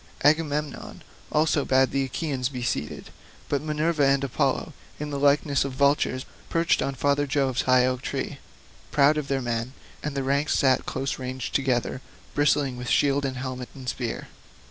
Agamemnon 0.23 1.03
also 1.31 1.63
bade 1.63 1.91
the 1.91 2.03
Achaeans 2.05 2.49
be 2.49 2.63
seated. 2.63 3.11
But 3.47 3.61
Minerva 3.61 4.03
and 4.03 4.23
Apollo, 4.23 4.73
in 4.99 5.11
the 5.11 5.19
likeness 5.19 5.63
of 5.63 5.73
vultures, 5.73 6.25
perched 6.49 6.81
on 6.81 6.95
father 6.95 7.27
Jove's 7.27 7.61
high 7.61 7.85
oak 7.85 8.01
tree, 8.01 8.39
proud 8.89 9.15
of 9.15 9.27
their 9.27 9.43
men; 9.43 9.73
and 10.01 10.17
the 10.17 10.23
ranks 10.23 10.57
sat 10.57 10.87
close 10.87 11.19
ranged 11.19 11.53
together, 11.53 12.01
bristling 12.33 12.77
with 12.77 12.89
shield 12.89 13.25
and 13.25 13.37
helmet 13.37 13.69
and 13.75 13.87
spear. 13.87 14.29